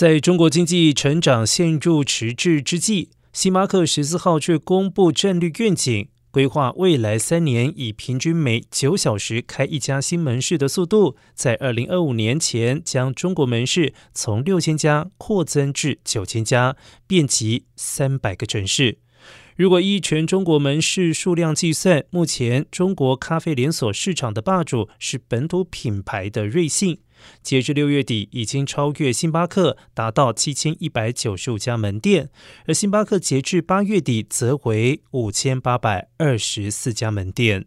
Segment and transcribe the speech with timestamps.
[0.00, 16.76] 在中国经济成长陷入迟滞之际，星巴克十四号却公布战略愿景，规划未来三年以平均每九小时开一家新门市的速度，在二零二五年前将中国门市从六千家扩增至九千家，
[17.06, 19.00] 遍及三百个城市。
[19.56, 26.98] 如果依全中国门市数量计算，目前中国咖啡连锁市场的霸主是本土品牌的瑞幸。
[27.42, 32.30] 截至六月底，已经超越星巴克，达到七千一百九十五家门店，
[32.66, 37.66] 而星巴克截至八月底则为五千八百二十四家门店。